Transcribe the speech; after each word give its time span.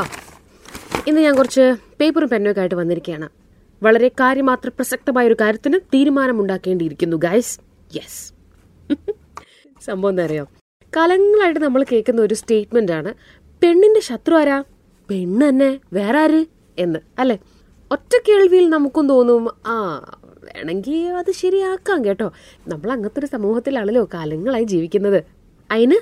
ആ. 0.00 0.04
ഇന്ന് 1.06 1.20
ഞാൻ 1.20 1.36
കുറച്ച് 1.36 1.64
പേപ്പറും 2.00 2.28
പെന്നൊക്കെ 2.28 2.60
ആയിട്ട് 2.60 2.74
വന്നിരിക്കുകയാണ്. 2.74 3.28
വളരെ 3.82 4.08
കാര്യമാത്ര 4.08 4.68
പ്രസക്തമായ 4.68 5.26
ഒരു 5.26 5.36
കാര്യത്തിന് 5.40 5.78
തീരുമാനമുണ്ടാക്കേണ്ടിയിരിക്കുന്നു 5.94 7.16
ഗൈസ് 7.16 7.54
യെസ് 7.96 8.20
സംഭവം 9.82 10.10
എന്താ 10.10 10.24
അറിയോ? 10.24 10.44
കാലങ്ങളായിട്ട് 10.92 11.60
നമ്മൾ 11.60 11.82
കേൾക്കുന്ന 11.82 12.22
ഒരു 12.22 12.34
സ്റ്റേറ്റ്മെന്റ് 12.34 12.92
ആണ് 12.92 13.10
പെണ്ണിന്റെ 13.62 14.00
ശത്രു 14.00 14.34
ആരാ? 14.34 14.64
പെണ്ണ് 15.08 15.48
തന്നെ 15.48 15.80
വേറെ 15.92 16.18
ആര് 16.18 16.40
എന്ന് 16.78 16.98
അല്ലെ? 17.18 17.36
ഒറ്റ 17.90 18.16
കേൾവിയിൽ 18.28 18.70
നമുക്കും 18.70 19.08
തോന്നും 19.08 19.48
ആ 19.66 19.76
വേണമെങ്കിൽ 20.44 21.06
അത് 21.12 21.30
ശരിയാക്കാം 21.32 22.04
കേട്ടോ. 22.04 22.28
നമ്മൾ 22.68 22.92
അങ്ങനത്തെ 22.92 23.20
ഒരു 23.20 23.26
സമൂഹത്തിലാണല്ലോ 23.26 24.08
കാലങ്ങളായി 24.14 24.64
ജീവിക്കുന്നത്. 24.64 25.20
അതിന് 25.70 25.98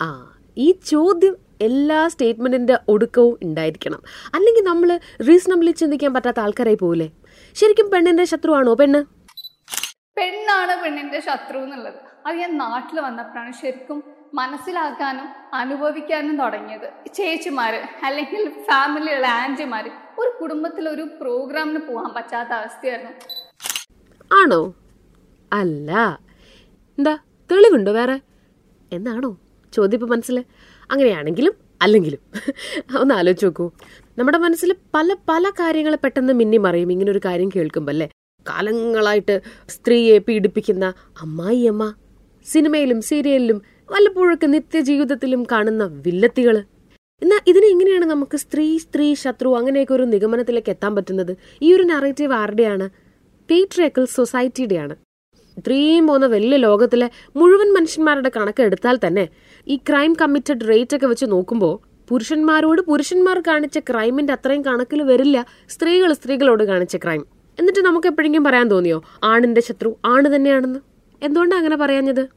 ആ 0.00 0.08
ഈ 0.56 0.72
ചോദ്യം 0.86 1.34
എല്ലാ 1.62 2.08
സ്റ്റേറ്റ്മെന്റിന്റെ 2.08 2.78
ഒടുക്കവും 2.88 3.38
ഉണ്ടായിരിക്കണം. 3.42 4.00
അല്ലെങ്കിൽ 4.34 4.64
നമ്മൾ 4.64 5.00
റീസണബിളി 5.28 5.70
ചിന്തിക്കാൻ 5.70 6.14
പറ്റാത്ത 6.14 6.40
ആൾക്കാരായി 6.40 6.78
പോകില്ലേ 6.80 7.08
ശരിക്കും 7.56 7.90
പെണ്ണിന്റെ 7.90 8.24
ശത്രുവാണോ 8.24 8.74
പെണ്ണ്? 8.74 9.00
പെണ്ണാണ് 10.18 10.74
പെണ്ണിന്റെ 10.82 11.20
ശത്രു 11.20 11.58
എന്നുള്ളത്. 11.58 12.00
അത് 12.26 12.36
ഞാൻ 12.36 12.58
നാട്ടിൽ 12.58 13.00
വന്നപ്പോഴാണ് 13.00 13.52
ശരിക്കും 13.52 14.02
മനസ്സിലാക്കാനും 14.34 15.28
അനുഭവിക്കാനും 15.54 16.38
തുടങ്ങിയത്. 16.38 16.88
ചേച്ചിമാര് 17.14 17.80
അല്ലെങ്കിൽ 18.02 18.42
ഫാമിലിയുള്ള 18.68 19.26
ആന്റിമാര് 19.26 19.90
ഒരു 20.18 20.30
കുടുംബത്തിൽ 20.40 20.88
ഒരു 20.88 21.04
പ്രോഗ്രാമിന് 21.20 21.78
പോകാൻ 21.78 22.10
പറ്റാത്ത 22.14 22.52
അവസ്ഥയായിരുന്നു. 22.60 23.12
ആണോ? 24.32 24.60
അല്ല. 25.52 25.90
എന്താ 26.98 27.14
തെളിവുണ്ടോ 27.50 27.92
വേറെ? 27.92 28.20
എന്നാണോ? 28.92 29.30
ചോദ്യം 29.72 29.98
ഇപ്പം 29.98 30.10
മനസ്സിൽ 30.10 30.36
അങ്ങനെയാണെങ്കിലും 30.92 31.54
അല്ലെങ്കിലും. 31.82 32.18
ഒന്ന് 33.00 33.14
ആലോചിച്ച് 33.14 33.46
നോക്കൂ. 33.46 33.70
നമ്മുടെ 34.18 34.38
മനസ്സിൽ 34.38 34.74
പല 34.94 35.16
പല 35.28 35.50
കാര്യങ്ങൾ 35.50 35.94
പെട്ടെന്ന് 35.94 36.32
മിന്നി 36.32 36.56
മറിയും. 36.56 36.92
ഇങ്ങനെ 36.92 37.10
ഒരു 37.12 37.20
കാര്യം 37.24 37.48
കേൾക്കുമ്പോൾ 37.56 37.92
അല്ലേ? 37.92 38.08
കാലങ്ങളായിട്ട് 38.48 39.42
സ്ത്രീയെ 39.68 40.18
പീഡിപ്പിക്കുന്ന 40.18 40.92
അമ്മായിയമ്മ 41.22 41.94
സിനിമയിലും 42.46 43.02
സീരിയലിലും 43.02 43.62
വല്ലപ്പോഴൊക്കെ 43.92 44.46
നിത്യജീവിതത്തിലും 44.46 45.46
കാണുന്ന 45.52 45.84
വില്ലത്തികൾ 46.06 46.56
എന്നാൽ 47.22 47.40
ഇതിനെ 47.46 47.66
എങ്ങനെയാണ് 47.66 48.04
നമുക്ക് 48.04 48.36
സ്ത്രീ 48.36 48.78
സ്ത്രീ 48.78 49.14
ശത്രു 49.14 49.56
അങ്ങനെയൊക്കെ 49.56 49.94
ഒരു 49.94 50.02
നിഗമനത്തിലേക്ക് 50.02 50.70
എത്താൻ 50.70 50.94
പറ്റുന്നത്? 50.94 51.36
ഈ 51.62 51.74
ഒരു 51.74 51.82
നറേറ്റീവ് 51.82 52.32
ആരുടെയാണ്? 52.32 52.90
പേട്രിയക്കൽ 53.50 54.04
സൊസൈറ്റിയുടെയാണ് 54.04 54.94
ഇത്രയും 55.56 56.06
പോകുന്ന 56.06 56.26
വലിയ 56.26 56.56
ലോകത്തിലെ 56.56 57.10
മുഴുവൻ 57.36 57.72
മനുഷ്യന്മാരുടെ 57.72 58.30
കണക്ക് 58.36 58.62
എടുത്താൽ 58.62 58.98
തന്നെ 59.06 59.28
ഈ 59.68 59.76
ക്രൈം 59.76 60.12
കമ്മിറ്റഡ് 60.22 60.68
റേറ്റ് 60.68 60.96
ഒക്കെ 60.96 61.06
വെച്ച് 61.06 61.26
നോക്കുമ്പോൾ 61.28 61.74
പുരുഷന്മാരോട് 62.08 62.80
പുരുഷന്മാർ 62.82 63.42
കാണിച്ച 63.46 63.78
ക്രൈമിന്റെ 63.78 64.32
അത്രയും 64.32 64.62
കണക്കിൽ 64.64 65.02
വരില്ല. 65.02 65.46
സ്ത്രീകൾ 65.68 66.12
സ്ത്രീകളോട് 66.12 66.64
കാണിച്ച 66.64 66.96
ക്രൈം 66.96 67.26
എന്നിട്ട് 67.58 67.80
നമുക്ക് 67.80 68.06
എപ്പോഴെങ്കിലും 68.06 68.44
പറയാൻ 68.44 68.68
തോന്നിയോ? 68.68 69.02
ആണിന്റെ 69.24 69.60
ശത്രു 69.60 69.96
ആണ് 70.04 70.36
തന്നെയാണെന്ന്. 70.36 70.80
എന്തുകൊണ്ടാണ് 71.22 71.58
അങ്ങനെ 71.58 71.76
പറയാഞ്ഞത്? 71.76 72.28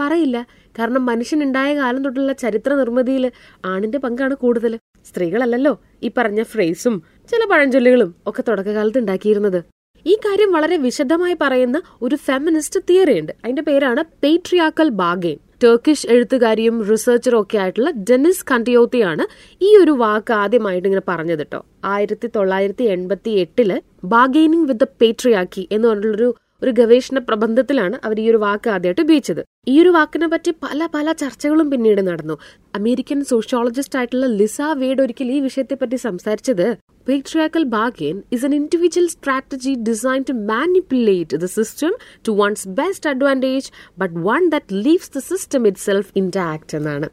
പറയില്ല. 0.00 0.46
കാരണം 0.78 1.06
മനുഷ്യൻ 1.06 1.38
മനുഷ്യനുണ്ടായ 1.38 1.76
കാലം 1.76 2.02
തൊട്ടുള്ള 2.04 2.32
ചരിത്ര 2.32 2.74
നിർമ്മിതിയിൽ 2.74 3.24
ആണിന്റെ 3.64 3.98
പങ്കാണ് 3.98 4.34
കൂടുതൽ. 4.34 4.72
സ്ത്രീകളല്ലല്ലോ 5.04 5.72
ഈ 6.02 6.10
പറഞ്ഞ 6.16 6.42
ഫ്രേസും 6.42 7.02
ചില 7.30 7.42
പഴഞ്ചൊല്ലുകളും 7.50 8.14
ഒക്കെ 8.26 8.42
തുടക്കകാലത്ത് 8.48 8.98
ഉണ്ടാക്കിയിരുന്നത്. 8.98 9.60
ഈ 10.06 10.14
കാര്യം 10.14 10.52
വളരെ 10.52 10.76
വിശദമായി 10.76 11.36
പറയുന്ന 11.40 11.82
ഒരു 12.02 12.16
ഫെമിനിസ്റ്റ് 12.16 12.80
തിയറി 12.90 13.20
ഉണ്ട്. 13.20 13.32
അതിന്റെ 13.44 13.62
പേരാണ് 13.62 14.04
പേട്രിയാക്കൽ 14.22 14.88
ബാഗേൻ 14.88 15.38
ടർക്കിഷ് 15.64 16.06
എഴുത്തുകാരിയും 16.10 16.82
റിസർച്ചറും 16.82 17.40
ഒക്കെ 17.40 17.58
ആയിട്ടുള്ള 17.58 17.90
ഡെനിസ് 18.10 18.46
കണ്ടിയോത്തിയാണ് 18.50 19.24
ഈ 19.60 19.76
ഒരു 19.76 19.90
വാക്ക് 19.90 20.32
ആദ്യമായിട്ട് 20.32 20.88
ഇങ്ങനെ 20.88 21.02
പറഞ്ഞത് 21.08 21.38
കേട്ടോ 21.38 21.60
ആയിരത്തി 21.84 22.30
തൊള്ളായിരത്തി 22.36 22.84
എൺപത്തി 22.84 23.30
എട്ടിൽ 23.30 23.70
ബാഗെയിനിങ് 24.04 24.66
വിത്ത് 24.66 24.80
ദ 24.80 24.88
പേട്രിയാക്കി 25.00 25.68
എന്ന് 25.72 25.88
പറഞ്ഞിട്ടുള്ളൊരു 25.88 26.30
ഒരു 26.62 26.70
ഗവേഷണ 26.70 27.18
പ്രബന്ധത്തിലാണ് 27.18 27.98
അവർ 28.04 28.20
ഈ 28.20 28.30
ഒരു 28.30 28.36
വാക്ക് 28.36 28.70
ആദ്യമായിട്ട് 28.70 29.00
ഉപയോഗിച്ചത്. 29.00 29.44
ഈ 29.68 29.82
ഒരു 29.82 29.88
വാക്കിനെ 29.88 30.26
പറ്റി 30.26 30.50
പല 30.50 30.88
പല 30.94 31.12
ചർച്ചകളും 31.12 31.70
പിന്നീട് 31.70 32.06
നടന്നു. 32.06 32.38
അമേരിക്കൻ 32.74 33.24
സോഷ്യോളജിസ്റ്റ് 33.24 33.98
ആയിട്ടുള്ള 33.98 34.26
ലിസ 34.26 34.60
വേഡ് 34.74 35.02
ഒരിക്കൽ 35.02 35.24
ഈ 35.24 35.40
വിഷയത്തെ 35.40 35.74
പറ്റി 35.74 35.96
സംസാരിച്ചത് 35.96 36.76
patriarchal 37.08 37.64
bargain 37.64 38.16
is 38.34 38.42
an 38.46 38.52
individual 38.52 39.06
strategy 39.06 39.72
designed 39.88 40.26
to 40.30 40.34
manipulate 40.50 41.32
the 41.32 41.48
system 41.58 41.92
to 42.28 42.34
one's 42.42 42.62
best 42.80 43.08
advantage 43.12 43.68
but 44.02 44.12
one 44.12 44.44
that 44.50 44.84
leaves 44.84 45.08
the 45.16 45.22
system 45.30 45.62
itself 45.70 46.06
intact 46.22 46.74
എന്നാണ്. 46.74 47.08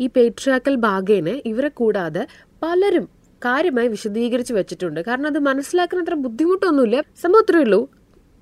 ഈ 0.00 0.06
പേട്രിയാക്കൽ 0.06 0.74
ബാഗേനെ 0.74 1.42
ഇവരെ 1.46 1.68
കൂടാതെ 1.68 2.26
പലരും 2.62 3.08
കാര്യമായി 3.44 3.88
വിശദീകരിച്ചു 3.88 4.54
വെച്ചിട്ടുണ്ട്. 4.54 5.00
കാരണം 5.00 5.26
അത് 5.26 5.38
മനസ്സിലാക്കാൻ 5.38 6.00
അത്ര 6.00 6.14
ബുദ്ധിമുട്ടൊന്നുമില്ല. 6.14 7.00
സംഭവം 7.22 7.60
ഉള്ളൂ. 7.60 7.88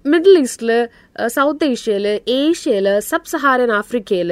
മിഡിൽ 0.04 0.38
ഈസ്റ്റിൽ 0.38 0.70
സൗത്ത് 1.26 1.64
ഏഷ്യയിൽ 1.64 2.06
ഏഷ്യയിൽ 2.28 2.86
സബ് 3.00 3.30
സഹാരൻ 3.32 3.72
ആഫ്രിക്കയിൽ 3.72 4.30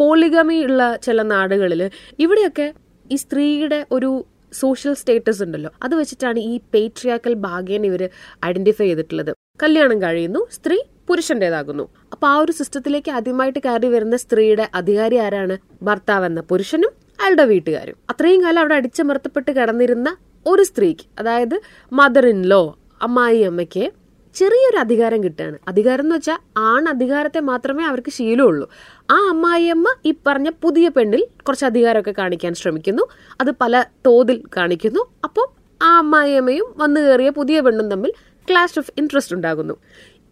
പോളിഗമി 0.00 0.58
ഉള്ള 0.64 0.82
ചില 0.96 1.22
നാടുകളിൽ 1.22 1.90
ഇവിടെയൊക്കെ 2.18 2.66
ഈ 3.12 3.16
സ്ത്രീയുടെ 3.16 3.86
ഒരു 3.92 4.10
സോഷ്യൽ 4.52 4.94
സ്റ്റേറ്റസ് 4.94 5.42
ഉണ്ടല്ലോ. 5.42 5.70
അത് 5.82 5.94
വെച്ചിട്ടാണ് 5.94 6.38
ഈ 6.38 6.60
പേട്രിയാക്കൽ 6.74 7.34
ഭാഗ്യൻ 7.34 7.86
ഇവർ 7.86 8.02
ഐഡന്റിഫൈ 8.44 8.86
ചെയ്തിട്ടുള്ളത്. 8.86 9.32
കല്യാണം 9.62 10.02
കഴിയുന്നു 10.02 10.40
സ്ത്രീ 10.52 10.78
പുരുഷന്റേതാകുന്നു. 11.08 11.84
അപ്പൊ 12.12 12.26
ആ 12.26 12.36
ഒരു 12.36 12.52
സിസ്റ്റത്തിലേക്ക് 12.52 13.10
ആദ്യമായിട്ട് 13.10 13.58
കയറി 13.58 13.86
വരുന്ന 13.86 14.16
സ്ത്രീയുടെ 14.16 14.68
അധികാരി 14.74 15.16
ആരാണ്? 15.16 15.56
ഭർത്താവ് 15.82 16.26
എന്ന 16.26 16.40
പുരുഷനും 16.40 16.92
അയാളുടെ 17.20 17.44
വീട്ടുകാരും. 17.44 17.96
അത്രയും 18.10 18.44
കാലം 18.44 18.58
അവിടെ 18.58 18.74
അടിച്ചമർത്തപ്പെട്ട് 18.74 19.50
കിടന്നിരുന്ന 19.50 20.16
ഒരു 20.46 20.62
സ്ത്രീക്ക് 20.62 21.04
അതായത് 21.18 21.56
മദർ 21.92 22.26
ഇൻ 22.26 22.42
ലോ 22.42 22.62
അമ്മായി 23.02 23.42
അമ്മയ്ക്ക് 23.42 23.84
ചെറിയൊരു 24.34 24.78
അധികാരം 24.84 25.24
കിട്ടുകയാണ്. 25.24 25.56
അധികാരം 25.70 26.04
എന്ന് 26.06 26.16
വെച്ചാൽ 26.16 26.38
ആൺ 26.70 26.82
അധികാരത്തെ 26.88 27.40
മാത്രമേ 27.50 27.84
അവർക്ക് 27.84 28.12
ശീലമുള്ളൂ. 28.18 28.66
ആ 29.14 29.18
അമ്മായിയമ്മ 29.32 29.88
ഈ 30.06 30.12
പറഞ്ഞ 30.26 30.50
പുതിയ 30.64 30.88
പെണ്ണിൽ 30.88 31.22
കുറച്ച് 31.46 31.66
അധികാരമൊക്കെ 31.70 32.14
കാണിക്കാൻ 32.20 32.54
ശ്രമിക്കുന്നു. 32.54 33.04
അത് 33.40 33.50
പല 33.62 33.84
തോതിൽ 34.06 34.42
കാണിക്കുന്നു. 34.56 35.02
അപ്പോൾ 35.28 35.46
ആ 35.80 35.90
അമ്മായിയമ്മയും 35.98 36.68
വന്നു 36.82 37.00
കയറിയ 37.00 37.30
പുതിയ 37.30 37.60
പെണ്ണും 37.60 37.88
തമ്മിൽ 37.90 38.12
ക്ലാഷ് 38.48 38.78
ഓഫ് 38.78 38.92
ഇൻട്രസ്റ്റ് 38.98 39.34
ഉണ്ടാകുന്നു. 39.36 39.74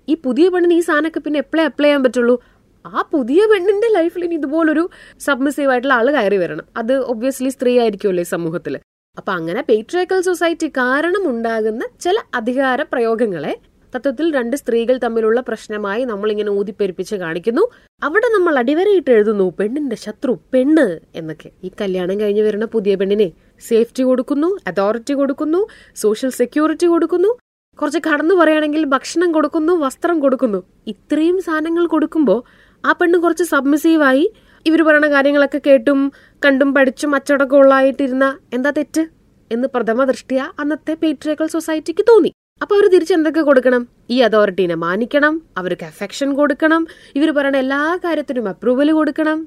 ഈ 0.08 0.14
പുതിയ 0.26 0.48
പെണ്ണിന് 0.48 0.74
ഈ 0.80 0.80
സാധനമൊക്കെ 0.80 1.20
പിന്നെ 1.20 1.38
എപ്പോഴേ 1.44 1.64
അപ്ലൈ 1.70 1.88
ചെയ്യാൻ 1.88 2.02
പറ്റുള്ളൂ? 2.04 2.36
ആ 2.84 3.02
പുതിയ 3.14 3.40
പെണ്ണിന്റെ 3.50 3.88
ലൈഫിൽ 3.96 4.22
ഇനി 4.24 4.34
ഇതുപോലൊരു 4.34 4.84
സബ്മിസീവ് 5.26 5.70
ആയിട്ടുള്ള 5.72 5.94
ആൾ 5.94 6.06
കയറി 6.16 6.38
വരണം. 6.42 6.66
അത് 6.76 6.94
ഒബ്വിയസ്ലി 7.12 7.50
സ്ത്രീ 7.56 7.72
ആയിരിക്കുമല്ലോ 7.82 8.22
ഈ 8.26 8.28
സമൂഹത്തിൽ 8.36 8.76
അപ്പൊ 9.18 9.32
അങ്ങനെ 9.32 9.60
പേട്രിയക്കൽ 9.68 10.20
സൊസൈറ്റി 10.20 10.68
കാരണം 10.68 11.24
ഉണ്ടാകുന്ന 11.30 11.82
ചില 12.04 12.16
അധികാര 12.34 12.82
പ്രയോഗങ്ങളെ 12.92 13.52
തത്വത്തിൽ 13.94 14.26
രണ്ട് 14.38 14.56
സ്ത്രീകൾ 14.62 14.96
തമ്മിലുള്ള 15.04 15.40
പ്രശ്നമായി 15.48 16.02
നമ്മൾ 16.04 16.30
നമ്മളിങ്ങനെ 16.30 16.52
ഊതിപ്പെരുപ്പിച്ച് 16.60 17.16
കാണിക്കുന്നു. 17.22 17.62
അവിടെ 18.06 18.28
നമ്മൾ 18.34 18.54
അടിവരയിട്ട് 18.60 19.10
എഴുതുന്നു 19.14 19.46
പെണ്ണിന്റെ 19.58 19.96
ശത്രു 20.02 20.32
പെണ്ണ് 20.52 20.84
എന്നൊക്കെ. 21.18 21.48
ഈ 21.66 21.68
കല്യാണം 21.80 22.16
കഴിഞ്ഞ് 22.20 22.42
വരുന്ന 22.46 22.66
പുതിയ 22.74 22.92
പെണ്ണിനെ 23.00 23.26
സേഫ്റ്റി 23.68 24.02
കൊടുക്കുന്നു 24.08 24.48
അതോറിറ്റി 24.70 25.14
കൊടുക്കുന്നു 25.20 25.60
സോഷ്യൽ 26.02 26.30
സെക്യൂരിറ്റി 26.40 26.88
കൊടുക്കുന്നു 26.92 27.30
കുറച്ച് 27.78 28.00
കടന്നു 28.08 28.34
പറയുകയാണെങ്കിൽ 28.40 28.82
ഭക്ഷണം 28.94 29.30
കൊടുക്കുന്നു 29.36 29.72
വസ്ത്രം 29.84 30.16
കൊടുക്കുന്നു. 30.24 30.60
ഇത്രയും 30.92 31.38
സാധനങ്ങൾ 31.46 31.86
കൊടുക്കുമ്പോൾ 31.94 32.40
ആ 32.84 32.92
പെണ്ണ് 33.00 33.18
കുറച്ച് 33.18 33.46
സബ്മിസീവായി 33.54 34.26
ഇവർ 34.66 34.82
പറയുന്ന 34.88 35.08
കാര്യങ്ങളൊക്കെ 35.16 35.60
കേട്ടും 35.68 36.00
കണ്ടും 36.44 36.70
പഠിച്ചും 36.76 37.14
അച്ചടക്കം 37.18 37.58
ഉള്ളായിട്ടിരുന്ന 37.62 38.26
എന്താ 38.58 38.72
തെറ്റ് 38.78 39.04
എന്ന് 39.50 39.68
പ്രഥമ 39.74 40.04
ദൃഷ്ടിയ 40.10 40.40
അന്നത്തെ 40.62 40.94
പേട്രിയക്കൽ 41.02 41.48
സൊസൈറ്റിക്ക് 41.56 42.04
തോന്നി. 42.10 42.32
അപ്പൊ 42.62 42.74
അവർ 42.76 42.86
തിരിച്ചെന്തൊക്കെ 42.90 43.40
കൊടുക്കണം? 43.40 43.88
ഈ 44.10 44.20
അതോറിറ്റീനെ 44.20 44.74
മാനിക്കണം 44.74 45.42
അവർക്ക് 45.56 45.84
അഫെക്ഷൻ 45.84 46.34
കൊടുക്കണം 46.34 46.86
ഇവർ 47.14 47.30
പറയണ 47.30 47.56
എല്ലാ 47.56 47.98
കാര്യത്തിനും 48.04 48.48
അപ്രൂവൽ 48.48 48.92
കൊടുക്കണം. 48.92 49.38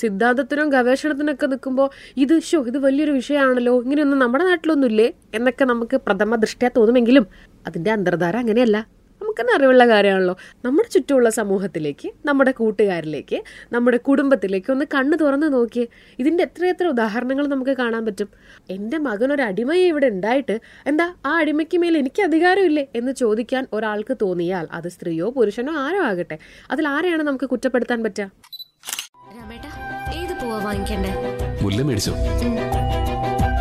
സിദ്ധാന്തത്തിനും 0.00 0.68
ഗവേഷണത്തിനൊക്കെ 0.68 1.46
നിൽക്കുമ്പോൾ 1.46 1.90
ഇത് 2.16 2.34
ഷോ 2.40 2.60
ഇത് 2.66 2.78
വലിയൊരു 2.78 3.10
വിഷയമാണല്ലോ 3.10 3.82
ഇങ്ങനെയൊന്നും 3.82 4.18
നമ്മുടെ 4.18 4.44
നാട്ടിലൊന്നുമില്ലേ? 4.44 5.08
എന്നൊക്കെ 5.34 5.64
നമുക്ക് 5.64 5.96
പ്രഥമ 5.96 6.36
ദൃഷ്ടിയാ 6.36 6.70
തോന്നുമെങ്കിലും 6.76 7.26
അതിന്റെ 7.66 7.92
അന്തർധാര 7.92 8.36
അങ്ങനെയല്ല. 8.36 9.01
നമുക്കെന്നെ 9.32 9.54
അറിവുള്ള 9.58 9.84
കാര്യമാണല്ലോ. 9.88 10.36
നമ്മുടെ 10.64 10.88
ചുറ്റുമുള്ള 10.92 11.30
സമൂഹത്തിലേക്ക് 11.30 12.08
നമ്മുടെ 12.26 12.50
കൂട്ടുകാരിലേക്ക് 12.50 13.38
നമ്മുടെ 13.72 13.96
കുടുംബത്തിലേക്ക് 13.96 14.70
ഒന്ന് 14.72 14.84
കണ്ണു 14.94 15.16
തുറന്ന് 15.16 15.52
നോക്കിയേ. 15.52 15.86
ഇതിന്റെ 16.18 16.42
എത്രയെത്ര 16.44 16.86
ഉദാഹരണങ്ങൾ 16.86 17.46
നമുക്ക് 17.46 17.74
കാണാൻ 17.76 18.04
പറ്റും. 18.06 18.28
എന്റെ 18.70 18.98
മകൻ 18.98 19.32
ഒരു 19.32 19.42
അടിമയെ 19.42 19.86
ഇവിടെ 19.88 20.06
ഉണ്ടായിട്ട് 20.06 20.56
എന്താ 20.86 21.06
ആ 21.26 21.32
അടിമയ്ക്ക് 21.38 21.78
മേൽ 21.78 21.96
എനിക്ക് 21.98 22.22
അധികാരമില്ലേ 22.22 22.86
എന്ന് 22.94 23.12
ചോദിക്കാൻ 23.12 23.66
ഒരാൾക്ക് 23.72 24.16
തോന്നിയാൽ 24.22 24.68
അത് 24.72 24.88
സ്ത്രീയോ 24.88 25.30
പുരുഷനോ 25.30 25.72
ആരോ 25.84 26.02
ആകട്ടെ. 26.02 26.38
അതിൽ 26.70 26.88
ആരെയാണ് 26.88 27.22
നമുക്ക് 27.22 27.44
കുറ്റപ്പെടുത്താൻ 27.44 28.02
പറ്റുക. 28.02 28.30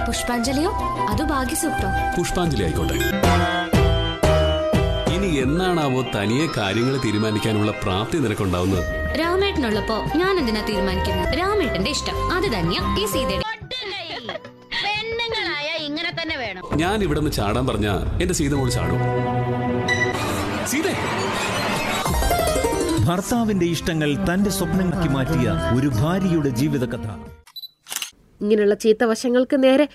പുഷ്പാഞ്ജലിയോ? 0.08 0.72
അതോ 1.10 1.24
ഭാഗ്യസൂക്തോ 1.26 1.88
പുഷ്പാഞ്ജലി 2.18 2.64
ആയിക്കോട്ടെ. 2.64 2.98
എന്നാണാവോ 5.42 6.02
തനിയെ 6.16 6.48
കാര്യങ്ങൾ 6.58 6.98
തീരുമാനിക്കാനുള്ള 7.06 7.72
പ്രാപ്തി 7.72 8.18
നിനക്കുണ്ടാവുന്നത്? 8.18 9.20
രാമേട്ടനുള്ളപ്പോ 9.20 9.96
ഞാൻ 10.16 10.40
എന്തിനാ 10.40 10.66
തീരുമാനിക്കുന്നത്? 10.70 11.38
രാമേട്ടന്റെ 11.38 11.92
ഇഷ്ടം. 11.92 12.34
അത് 12.34 12.44
തന്നെയാ 12.44 12.98
ഈ 13.00 13.06
സീതയുടെ. 13.06 13.44
പെണ്ണുങ്ങളായ 14.84 16.38
വേണം. 16.38 16.64
ഞാൻ 16.76 17.04
ഇവിടെ 17.04 17.20
നിന്ന് 17.20 17.32
ചാടാൻ 17.32 17.68
പറഞ്ഞ 17.68 17.88
എന്റെ 18.22 18.34
സീത 18.34 18.54
മോൾ 18.54 18.70
ചാടും. 18.70 19.00
സീതേ! 20.68 20.96
ഭർത്താവിന്റെ 23.06 23.66
ഇഷ്ടങ്ങൾ 23.66 24.18
തന്റെ 24.34 24.50
സ്വപ്നങ്ങൾക്ക് 24.50 25.10
മാറ്റിയ 25.12 25.60
ഒരു 25.76 25.88
ഭാര്യയുടെ 25.88 26.50
ജീവിതകഥ. 26.50 27.08
ഇങ്ങനെയുള്ള 28.42 28.76
ചീത്ത 28.76 29.04
വശങ്ങൾക്ക് 29.04 29.64
നേരെ 29.64 29.88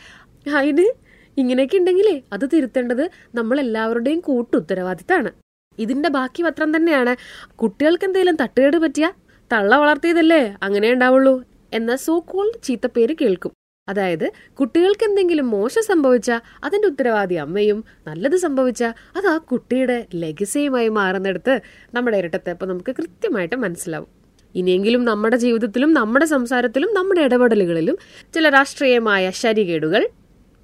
അതിന് 0.56 1.05
ഇങ്ങനെയൊക്കെ 1.36 1.76
ഉണ്ടെങ്കിലേ 1.76 2.22
അത് 2.32 2.44
തിരുത്തേണ്ടത് 2.52 3.10
നമ്മൾ 3.34 3.60
എല്ലാവരുടെയും 3.60 4.20
കൂട്ടുത്തരവാദിത്തമാണ് 4.20 5.30
ഇതിന്റെ 5.78 6.08
ബാക്കി 6.08 6.42
പത്രം 6.42 6.76
തന്നെയാണ്. 6.76 7.16
കുട്ടികൾക്ക് 7.56 8.04
എന്തെങ്കിലും 8.04 8.36
തട്ടുകേട് 8.42 8.76
പറ്റിയ 8.76 9.06
തള്ള 9.52 9.76
വളർത്തിയതല്ലേ 9.76 10.56
അങ്ങനെ 10.62 10.92
ഉണ്ടാവുള്ളൂ 10.92 11.34
എന്ന 11.72 11.96
സോ 11.96 12.14
കോൾഡ് 12.28 12.58
ചീത്തപ്പേര് 12.64 13.14
കേൾക്കും. 13.20 13.52
അതായത് 13.88 14.24
കുട്ടികൾക്ക് 14.54 15.04
എന്തെങ്കിലും 15.04 15.50
മോശം 15.50 15.82
സംഭവിച്ച 15.82 16.30
അതിന്റെ 16.64 16.88
ഉത്തരവാദി 16.88 17.34
അമ്മയും 17.34 17.84
നല്ലത് 18.06 18.36
സംഭവിച്ച 18.36 18.82
അത് 19.16 19.26
ആ 19.26 19.36
കുട്ടിയുടെ 19.50 19.98
ലെഗസിയുമായി 20.14 20.88
മാറുന്നിടത്ത് 20.88 21.54
നമ്മുടെ 21.94 22.16
ഇരട്ടത്തെ 22.16 22.36
ഇരട്ടത്തപ്പം 22.36 22.68
നമുക്ക് 22.68 22.92
കൃത്യമായിട്ട് 22.92 23.56
മനസ്സിലാവും. 23.56 24.08
ഇനിയെങ്കിലും 24.54 25.04
നമ്മുടെ 25.04 25.36
ജീവിതത്തിലും 25.36 25.92
നമ്മുടെ 25.92 26.24
സംസാരത്തിലും 26.24 26.90
നമ്മുടെ 26.94 27.20
ഇടപെടലുകളിലും 27.20 27.96
ചില 28.34 28.48
രാഷ്ട്രീയമായ 28.48 29.30
ശരികേടുകൾ 29.42 30.02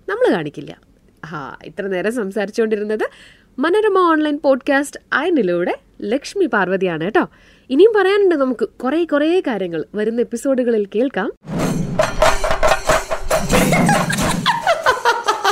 നമ്മൾ 0.09 0.33
കാണിക്കില്ല. 0.33 0.79
ആ 1.25 1.57
ഇത്ര 1.65 1.87
നേരം 1.87 2.15
സംസാരിച്ചുകൊണ്ടിരുന്നത് 2.15 3.11
മനോരമ 3.59 3.99
ഓൺലൈൻ 3.99 4.39
പോഡ്കാസ്റ്റ് 4.45 5.01
അയനിലൂടെ 5.13 5.79
ലക്ഷ്മി 6.03 6.47
പാർവതിയാണ് 6.47 7.05
കേട്ടോ. 7.05 7.29
ഇനിയും 7.71 7.93
പറയാനുണ്ട് 7.97 8.35
നമുക്ക് 8.35 8.69
കുറേ 8.69 9.05
കുറേ 9.05 9.41
കാര്യങ്ങൾ. 9.41 9.85
വരുന്ന 9.95 10.21
എപ്പിസോഡുകളിൽ 10.21 10.89
കേൾക്കാം. 10.95 11.33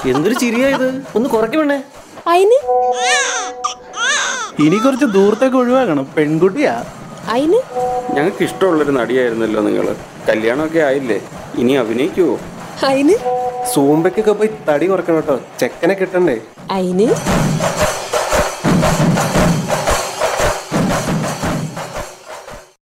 എന്തൊരു 0.09 0.35
ചിരിയായത് 0.35 1.03
ഒന്ന് 1.15 1.29
കുറയ്ക്കണേ 1.29 1.85
അയിന്? 2.27 2.59
ഇനി 4.63 4.77
കുറച്ച് 4.77 5.05
ദൂരത്തേക്ക് 5.05 5.57
ഒഴിവാക്കണം. 5.57 6.07
പെൺകുട്ടിയാ. 6.17 6.85
അയിന്? 7.29 7.61
ഞങ്ങൾക്ക് 8.15 8.43
ഇഷ്ടമുള്ളൊരു 8.43 8.91
നടിയായിരുന്നല്ലോ 8.91 9.63
നിങ്ങൾ 9.63 9.97
കല്യാണമൊക്കെ 10.29 10.79
ആയില്ലേ? 10.79 11.21
ഇനി 11.59 11.73
അഭിനയിക്കുവോ? 11.73 12.39
അയിന്? 12.87 13.40
സൂമ്പയ്ക്കൊക്കെ 13.75 14.33
പോയി 14.33 14.51
തടി 14.69 14.87
കുറക്കണം 14.87 15.17
കേട്ടോ. 15.17 15.37
ചെക്കനെ 15.61 15.95
കിട്ടണ്ടേ? 15.95 16.37
അയിന്? 16.71 17.07